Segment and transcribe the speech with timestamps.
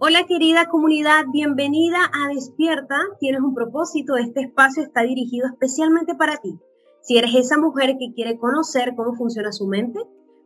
[0.00, 3.00] Hola querida comunidad, bienvenida a Despierta.
[3.18, 6.56] Tienes un propósito, este espacio está dirigido especialmente para ti.
[7.00, 9.98] Si eres esa mujer que quiere conocer cómo funciona su mente,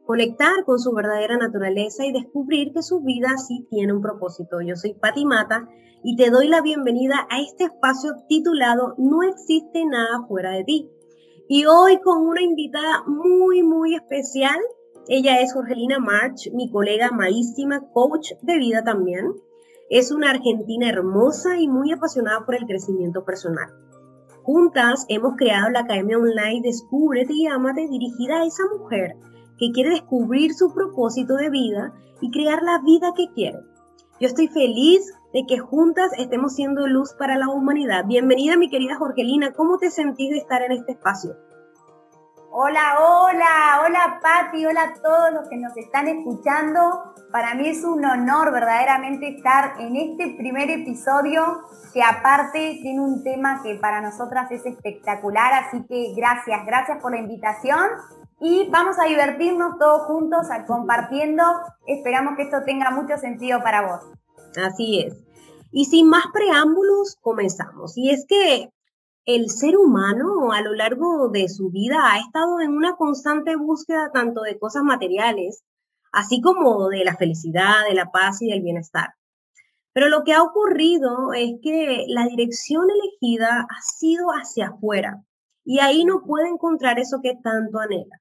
[0.06, 4.62] conectar con su verdadera naturaleza y descubrir que su vida sí tiene un propósito.
[4.62, 5.68] Yo soy Pati Mata
[6.02, 10.90] y te doy la bienvenida a este espacio titulado No existe nada fuera de ti.
[11.46, 14.56] Y hoy con una invitada muy, muy especial
[15.08, 19.32] ella es Jorgelina March, mi colega maísima, coach de vida también.
[19.92, 23.68] Es una argentina hermosa y muy apasionada por el crecimiento personal.
[24.42, 29.16] Juntas hemos creado la Academia Online Descúbrete y Amate dirigida a esa mujer
[29.58, 31.92] que quiere descubrir su propósito de vida
[32.22, 33.58] y crear la vida que quiere.
[34.18, 38.06] Yo estoy feliz de que juntas estemos siendo luz para la humanidad.
[38.06, 41.36] Bienvenida mi querida Jorgelina, ¿cómo te sentís de estar en este espacio?
[42.54, 47.14] Hola, hola, hola Patti, hola a todos los que nos están escuchando.
[47.32, 51.62] Para mí es un honor verdaderamente estar en este primer episodio
[51.94, 57.12] que aparte tiene un tema que para nosotras es espectacular, así que gracias, gracias por
[57.12, 57.86] la invitación
[58.38, 61.42] y vamos a divertirnos todos juntos compartiendo.
[61.86, 64.12] Esperamos que esto tenga mucho sentido para vos.
[64.62, 65.16] Así es.
[65.70, 67.96] Y sin más preámbulos, comenzamos.
[67.96, 68.70] Y es que
[69.24, 74.10] el ser humano a lo largo de su vida ha estado en una constante búsqueda
[74.12, 75.62] tanto de cosas materiales,
[76.12, 79.10] así como de la felicidad, de la paz y del bienestar.
[79.92, 85.22] Pero lo que ha ocurrido es que la dirección elegida ha sido hacia afuera
[85.64, 88.20] y ahí no puede encontrar eso que tanto anhela.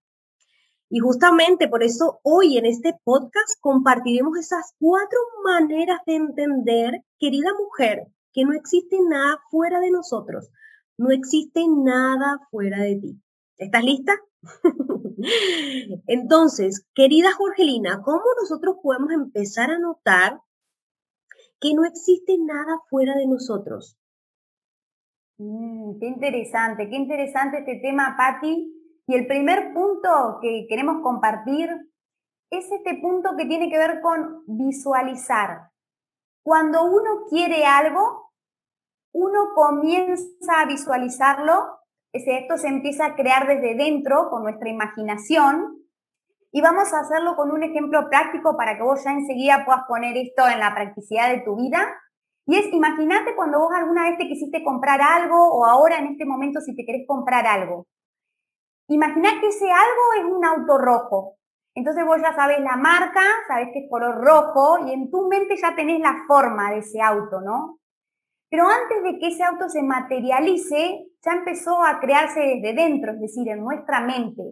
[0.90, 7.50] Y justamente por eso hoy en este podcast compartiremos esas cuatro maneras de entender, querida
[7.58, 10.50] mujer, que no existe nada fuera de nosotros,
[11.02, 13.22] no existe nada fuera de ti.
[13.58, 14.14] ¿Estás lista?
[16.06, 20.40] Entonces, querida Jorgelina, ¿cómo nosotros podemos empezar a notar
[21.60, 23.98] que no existe nada fuera de nosotros?
[25.40, 28.72] Mm, qué interesante, qué interesante este tema, Patti.
[29.08, 31.68] Y el primer punto que queremos compartir
[32.52, 35.72] es este punto que tiene que ver con visualizar.
[36.44, 38.31] Cuando uno quiere algo,
[39.14, 41.80] uno comienza a visualizarlo,
[42.14, 45.82] esto se empieza a crear desde dentro con nuestra imaginación
[46.52, 50.18] y vamos a hacerlo con un ejemplo práctico para que vos ya enseguida puedas poner
[50.18, 51.80] esto en la practicidad de tu vida.
[52.46, 56.26] Y es, imagínate cuando vos alguna vez te quisiste comprar algo o ahora en este
[56.26, 57.88] momento si te querés comprar algo.
[58.88, 61.38] Imaginá que ese algo es un auto rojo.
[61.74, 65.56] Entonces vos ya sabes la marca, sabes que es color rojo y en tu mente
[65.56, 67.81] ya tenés la forma de ese auto, ¿no?
[68.52, 73.22] Pero antes de que ese auto se materialice, ya empezó a crearse desde dentro, es
[73.22, 74.44] decir, en nuestra mente.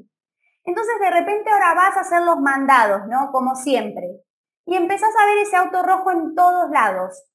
[0.63, 3.29] Entonces de repente ahora vas a hacer los mandados, ¿no?
[3.33, 4.21] Como siempre.
[4.65, 7.25] Y empezás a ver ese auto rojo en todos lados.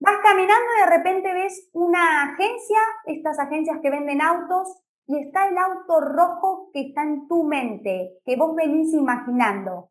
[0.00, 5.48] Vas caminando y de repente ves una agencia, estas agencias que venden autos, y está
[5.48, 9.90] el auto rojo que está en tu mente, que vos venís imaginando.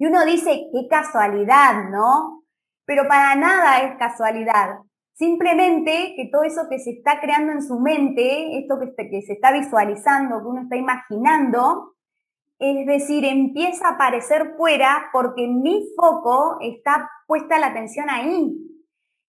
[0.00, 2.39] Y uno dice, qué casualidad, ¿no?
[2.90, 4.80] Pero para nada es casualidad.
[5.12, 9.34] Simplemente que todo eso que se está creando en su mente, esto que, que se
[9.34, 11.94] está visualizando, que uno está imaginando,
[12.58, 18.56] es decir, empieza a aparecer fuera porque mi foco está puesta la atención ahí.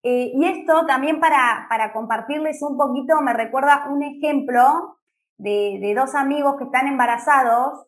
[0.02, 4.98] Eh, y esto también para, para, compartirles un poquito me recuerda un ejemplo
[5.38, 7.86] de, de dos amigos que están embarazados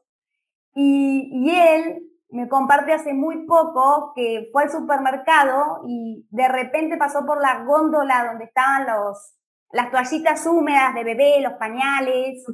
[0.73, 6.97] y, y él me comparte hace muy poco que fue al supermercado y de repente
[6.97, 9.37] pasó por la góndola donde estaban los,
[9.71, 12.45] las toallitas húmedas de bebé, los pañales.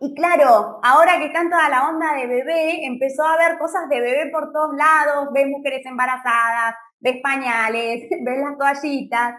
[0.00, 4.00] Y claro, ahora que están toda la onda de bebé, empezó a ver cosas de
[4.00, 9.36] bebé por todos lados, ves mujeres embarazadas, ves pañales, ves las toallitas.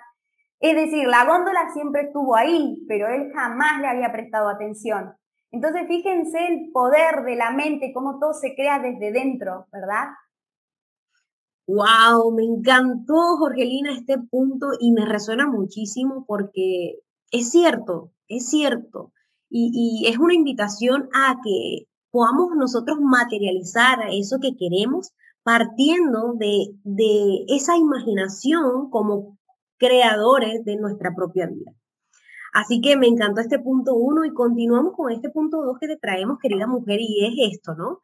[0.61, 5.13] Es decir, la góndola siempre estuvo ahí, pero él jamás le había prestado atención.
[5.55, 10.09] Entonces, fíjense el poder de la mente, cómo todo se crea desde dentro, ¿verdad?
[11.65, 16.99] Wow, me encantó, Jorgelina, este punto y me resuena muchísimo porque
[17.31, 19.13] es cierto, es cierto.
[19.49, 25.13] Y, es una invitación a que podamos nosotros materializar eso que queremos
[25.43, 29.37] partiendo de, de esa imaginación como
[29.77, 31.71] creadores de nuestra propia vida.
[32.55, 35.97] Así que me encantó este punto uno y continuamos con este punto dos que te
[35.97, 38.03] traemos, querida mujer, y es esto, ¿no?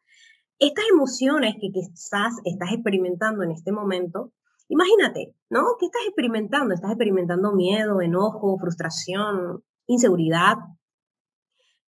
[0.58, 4.34] Estas emociones que quizás estás experimentando en este momento,
[4.68, 5.64] imagínate, ¿no?
[5.80, 6.74] ¿Qué estás experimentando?
[6.74, 10.56] Estás experimentando miedo, enojo, frustración, inseguridad.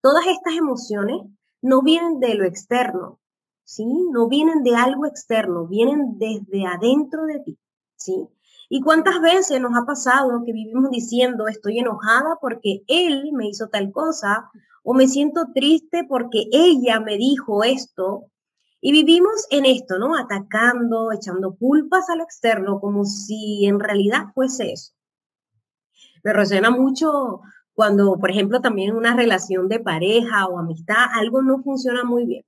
[0.01, 1.19] Todas estas emociones
[1.61, 3.19] no vienen de lo externo,
[3.65, 3.83] ¿sí?
[4.13, 7.59] No vienen de algo externo, vienen desde adentro de ti.
[8.03, 8.27] ¿sí?
[8.69, 13.67] ¿Y cuántas veces nos ha pasado que vivimos diciendo estoy enojada porque él me hizo
[13.67, 14.49] tal cosa
[14.83, 18.31] o me siento triste porque ella me dijo esto?
[18.81, 20.17] Y vivimos en esto, ¿no?
[20.17, 24.93] Atacando, echando culpas al externo como si en realidad fuese eso.
[26.23, 27.41] Me resuena mucho
[27.73, 32.25] cuando, por ejemplo, también en una relación de pareja o amistad, algo no funciona muy
[32.25, 32.45] bien.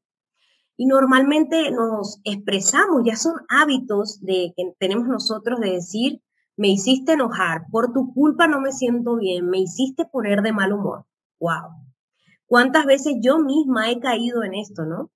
[0.77, 6.21] Y normalmente nos expresamos, ya son hábitos de que tenemos nosotros de decir,
[6.57, 10.73] me hiciste enojar, por tu culpa no me siento bien, me hiciste poner de mal
[10.73, 11.05] humor.
[11.39, 11.71] Wow.
[12.45, 15.11] ¿Cuántas veces yo misma he caído en esto, no?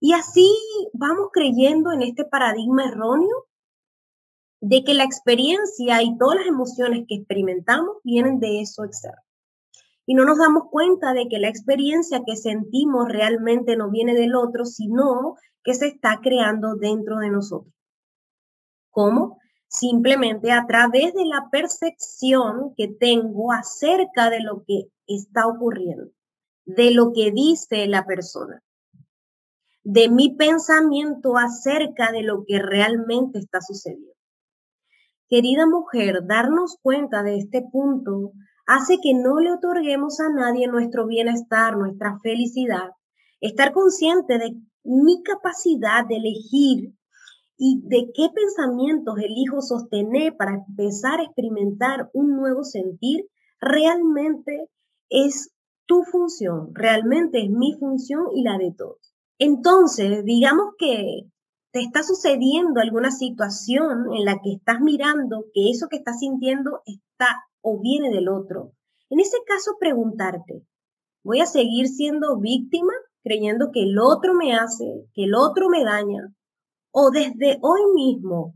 [0.00, 0.48] Y así
[0.92, 3.46] vamos creyendo en este paradigma erróneo
[4.60, 9.20] de que la experiencia y todas las emociones que experimentamos vienen de eso externo
[10.10, 14.34] y no nos damos cuenta de que la experiencia que sentimos realmente no viene del
[14.34, 17.72] otro, sino que se está creando dentro de nosotros.
[18.90, 19.38] ¿Cómo?
[19.68, 26.10] Simplemente a través de la percepción que tengo acerca de lo que está ocurriendo,
[26.64, 28.64] de lo que dice la persona,
[29.84, 34.12] de mi pensamiento acerca de lo que realmente está sucediendo.
[35.28, 38.32] Querida mujer, darnos cuenta de este punto
[38.66, 42.90] hace que no le otorguemos a nadie nuestro bienestar, nuestra felicidad.
[43.40, 46.94] Estar consciente de mi capacidad de elegir
[47.56, 53.26] y de qué pensamientos elijo sostener para empezar a experimentar un nuevo sentir,
[53.60, 54.70] realmente
[55.10, 55.52] es
[55.86, 59.14] tu función, realmente es mi función y la de todos.
[59.38, 61.26] Entonces, digamos que
[61.72, 66.82] te está sucediendo alguna situación en la que estás mirando que eso que estás sintiendo
[66.84, 68.72] está o viene del otro.
[69.08, 70.64] En ese caso, preguntarte,
[71.22, 75.84] ¿voy a seguir siendo víctima creyendo que el otro me hace, que el otro me
[75.84, 76.34] daña?
[76.92, 78.54] ¿O desde hoy mismo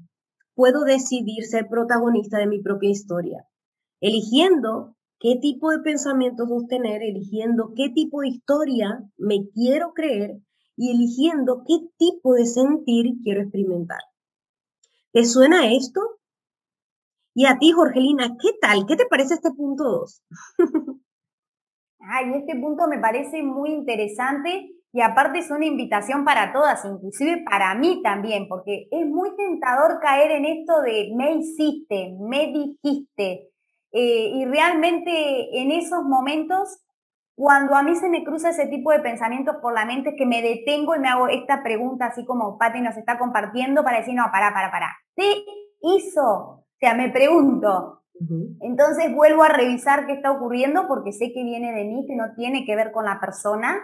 [0.55, 3.47] puedo decidir ser protagonista de mi propia historia?
[4.01, 10.41] Eligiendo qué tipo de pensamientos sostener, eligiendo qué tipo de historia me quiero creer
[10.77, 14.01] y eligiendo qué tipo de sentir quiero experimentar.
[15.13, 16.01] ¿Te suena esto?
[17.35, 18.87] Y a ti, Jorgelina, ¿qué tal?
[18.87, 20.23] ¿Qué te parece este punto 2?
[22.01, 27.43] Ay, este punto me parece muy interesante y aparte es una invitación para todas, inclusive
[27.45, 33.51] para mí también, porque es muy tentador caer en esto de me hiciste, me dijiste.
[33.91, 36.84] Eh, y realmente en esos momentos,
[37.35, 40.41] cuando a mí se me cruza ese tipo de pensamientos por la mente, que me
[40.41, 44.25] detengo y me hago esta pregunta, así como Pati nos está compartiendo, para decir, no,
[44.31, 44.97] para, para, para.
[45.17, 45.45] ¿Qué
[45.83, 46.23] hizo?
[46.23, 48.03] O sea, me pregunto.
[48.61, 52.35] Entonces vuelvo a revisar qué está ocurriendo porque sé que viene de mí, que no
[52.37, 53.83] tiene que ver con la persona,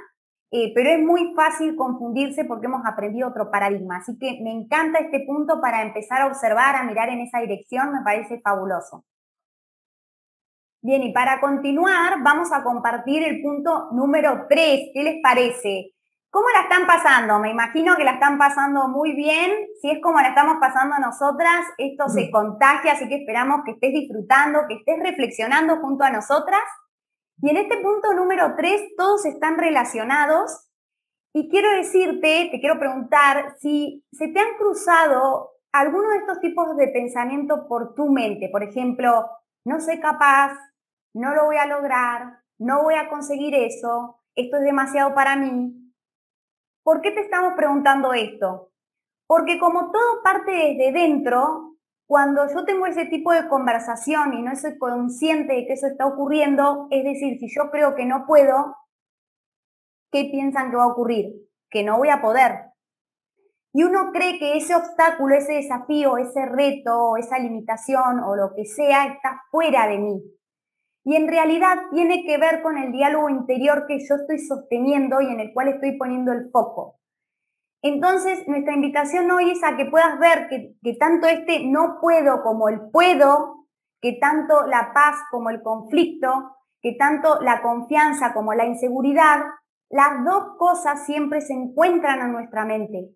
[0.52, 3.98] eh, pero es muy fácil confundirse porque hemos aprendido otro paradigma.
[3.98, 7.92] Así que me encanta este punto para empezar a observar, a mirar en esa dirección,
[7.92, 9.04] me parece fabuloso.
[10.82, 14.90] Bien, y para continuar, vamos a compartir el punto número 3.
[14.94, 15.92] ¿Qué les parece?
[16.30, 17.38] ¿Cómo la están pasando?
[17.38, 19.50] Me imagino que la están pasando muy bien.
[19.82, 23.92] Si es como la estamos pasando nosotras, esto se contagia, así que esperamos que estés
[23.92, 26.62] disfrutando, que estés reflexionando junto a nosotras.
[27.42, 30.66] Y en este punto número 3, todos están relacionados.
[31.34, 36.74] Y quiero decirte, te quiero preguntar si se te han cruzado alguno de estos tipos
[36.78, 38.48] de pensamiento por tu mente.
[38.48, 39.28] Por ejemplo,
[39.64, 40.54] no soy capaz,
[41.14, 45.80] no lo voy a lograr, no voy a conseguir eso, esto es demasiado para mí,
[46.82, 48.72] ¿Por qué te estamos preguntando esto?
[49.26, 51.76] Porque como todo parte desde dentro,
[52.06, 56.06] cuando yo tengo ese tipo de conversación y no soy consciente de que eso está
[56.06, 58.76] ocurriendo, es decir, si yo creo que no puedo,
[60.10, 61.32] ¿qué piensan que va a ocurrir?
[61.70, 62.72] Que no voy a poder.
[63.72, 68.64] Y uno cree que ese obstáculo, ese desafío, ese reto, esa limitación o lo que
[68.64, 70.39] sea está fuera de mí
[71.04, 75.26] y en realidad tiene que ver con el diálogo interior que yo estoy sosteniendo y
[75.26, 76.98] en el cual estoy poniendo el foco.
[77.82, 82.42] Entonces, nuestra invitación hoy es a que puedas ver que, que tanto este no puedo
[82.42, 83.66] como el puedo,
[84.02, 89.40] que tanto la paz como el conflicto, que tanto la confianza como la inseguridad,
[89.88, 93.14] las dos cosas siempre se encuentran en nuestra mente.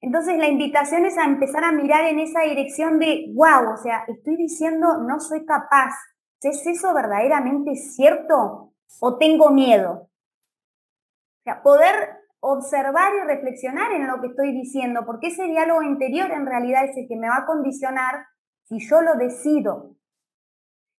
[0.00, 4.04] Entonces la invitación es a empezar a mirar en esa dirección de, wow, o sea,
[4.06, 5.94] estoy diciendo no soy capaz,
[6.42, 9.92] ¿Es eso verdaderamente cierto o tengo miedo?
[9.92, 11.94] O sea, poder
[12.40, 16.96] observar y reflexionar en lo que estoy diciendo, porque ese diálogo interior en realidad es
[16.96, 18.26] el que me va a condicionar
[18.64, 19.96] si yo lo decido.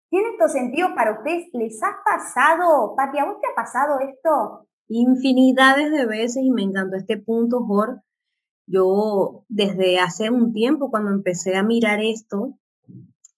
[0.09, 1.49] ¿Tiene estos sentido para ustedes?
[1.53, 4.67] ¿Les ha pasado, Pati, a vos te ha pasado esto?
[4.89, 8.01] Infinidades de veces y me encantó este punto, Jorge,
[8.67, 12.59] Yo desde hace un tiempo, cuando empecé a mirar esto,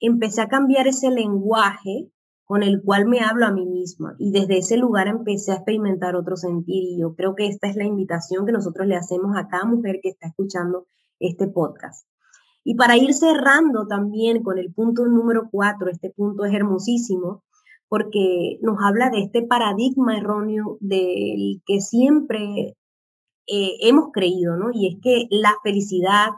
[0.00, 2.10] empecé a cambiar ese lenguaje
[2.44, 6.16] con el cual me hablo a mí misma y desde ese lugar empecé a experimentar
[6.16, 9.48] otro sentir y yo creo que esta es la invitación que nosotros le hacemos a
[9.48, 10.86] cada mujer que está escuchando
[11.20, 12.08] este podcast.
[12.64, 17.42] Y para ir cerrando también con el punto número cuatro, este punto es hermosísimo
[17.88, 22.76] porque nos habla de este paradigma erróneo del que siempre
[23.46, 24.70] eh, hemos creído, ¿no?
[24.72, 26.28] Y es que la felicidad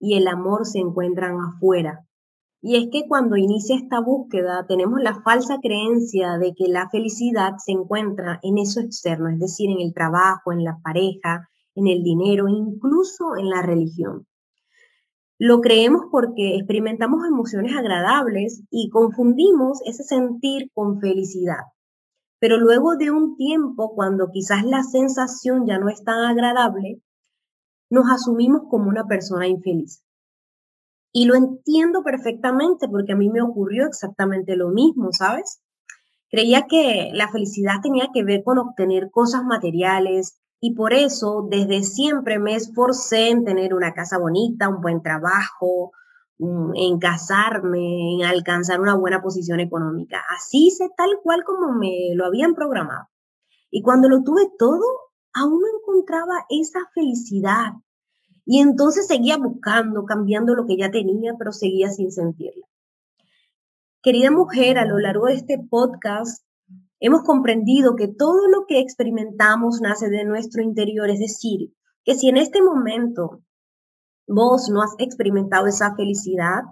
[0.00, 2.04] y el amor se encuentran afuera.
[2.62, 7.54] Y es que cuando inicia esta búsqueda tenemos la falsa creencia de que la felicidad
[7.56, 12.02] se encuentra en eso externo, es decir, en el trabajo, en la pareja, en el
[12.02, 14.26] dinero, incluso en la religión.
[15.38, 21.64] Lo creemos porque experimentamos emociones agradables y confundimos ese sentir con felicidad.
[22.40, 27.00] Pero luego de un tiempo, cuando quizás la sensación ya no es tan agradable,
[27.88, 30.02] nos asumimos como una persona infeliz.
[31.12, 35.60] Y lo entiendo perfectamente porque a mí me ocurrió exactamente lo mismo, ¿sabes?
[36.30, 41.82] Creía que la felicidad tenía que ver con obtener cosas materiales y por eso desde
[41.82, 45.92] siempre me esforcé en tener una casa bonita, un buen trabajo,
[46.74, 50.22] en casarme, en alcanzar una buena posición económica.
[50.34, 53.08] Así hice tal cual como me lo habían programado.
[53.70, 54.84] Y cuando lo tuve todo,
[55.34, 57.72] aún no encontraba esa felicidad,
[58.44, 62.66] y entonces seguía buscando, cambiando lo que ya tenía, pero seguía sin sentirla.
[64.02, 66.44] Querida mujer, a lo largo de este podcast
[67.00, 71.72] hemos comprendido que todo lo que experimentamos nace de nuestro interior, es decir,
[72.04, 73.42] que si en este momento
[74.26, 76.62] vos no has experimentado esa felicidad,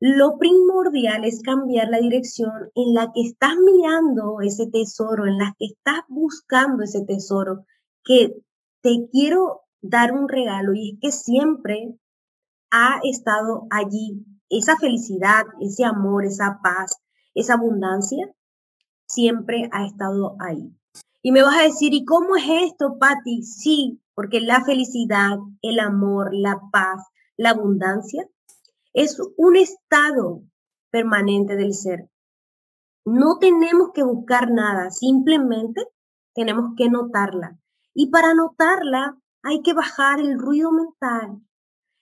[0.00, 5.54] lo primordial es cambiar la dirección en la que estás mirando ese tesoro, en la
[5.58, 7.64] que estás buscando ese tesoro,
[8.04, 8.34] que
[8.82, 11.98] te quiero dar un regalo y es que siempre
[12.70, 17.02] ha estado allí esa felicidad, ese amor, esa paz,
[17.34, 18.34] esa abundancia,
[19.06, 20.74] siempre ha estado ahí.
[21.22, 23.42] Y me vas a decir, ¿y cómo es esto, Patti?
[23.42, 27.02] Sí, porque la felicidad, el amor, la paz,
[27.36, 28.26] la abundancia
[28.94, 30.42] es un estado
[30.90, 32.08] permanente del ser.
[33.04, 35.86] No tenemos que buscar nada, simplemente
[36.34, 37.58] tenemos que notarla.
[37.92, 41.42] Y para notarla hay que bajar el ruido mental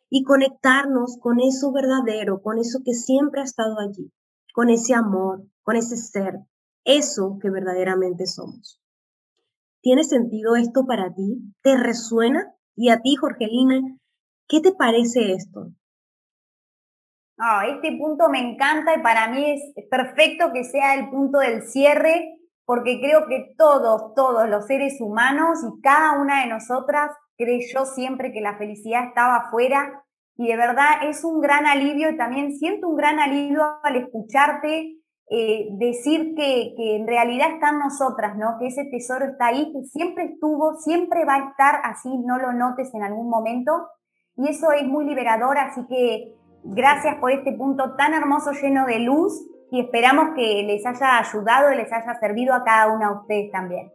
[0.08, 4.12] y conectarnos con eso verdadero, con eso que siempre ha estado allí,
[4.54, 6.38] con ese amor, con ese ser,
[6.84, 8.80] eso que verdaderamente somos.
[9.80, 11.52] ¿Tiene sentido esto para ti?
[11.62, 12.54] ¿Te resuena?
[12.76, 13.80] Y a ti, Jorgelina,
[14.48, 15.72] ¿qué te parece esto?
[17.66, 22.38] este punto me encanta y para mí es perfecto que sea el punto del cierre,
[22.64, 28.32] porque creo que todos, todos los seres humanos y cada una de nosotras creyó siempre
[28.32, 30.04] que la felicidad estaba afuera
[30.36, 34.98] y de verdad es un gran alivio y también siento un gran alivio al escucharte
[35.34, 38.58] eh, decir que, que, en realidad está en nosotras, ¿no?
[38.58, 42.52] Que ese tesoro está ahí, que siempre estuvo, siempre va a estar así, no lo
[42.52, 43.88] notes en algún momento.
[44.36, 46.34] Y eso es muy liberador, así que
[46.64, 49.32] gracias por este punto tan hermoso, lleno de luz,
[49.70, 53.50] y esperamos que les haya ayudado y les haya servido a cada una de ustedes
[53.50, 53.90] también.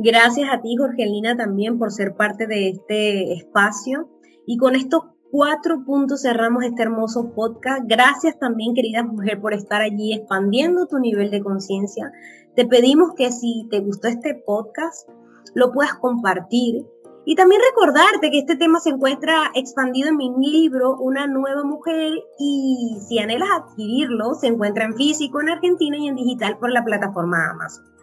[0.00, 4.08] Gracias a ti, Jorgelina, también por ser parte de este espacio.
[4.46, 5.02] Y con estos
[5.32, 7.82] cuatro puntos cerramos este hermoso podcast.
[7.86, 12.12] Gracias también, querida mujer, por estar allí expandiendo tu nivel de conciencia.
[12.54, 15.08] Te pedimos que si te gustó este podcast,
[15.54, 16.86] lo puedas compartir.
[17.24, 22.12] Y también recordarte que este tema se encuentra expandido en mi libro Una nueva mujer
[22.38, 26.84] y si anhelas adquirirlo, se encuentra en físico en Argentina y en digital por la
[26.84, 27.97] plataforma Amazon.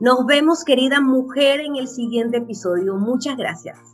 [0.00, 2.96] Nos vemos, querida mujer, en el siguiente episodio.
[2.96, 3.93] Muchas gracias.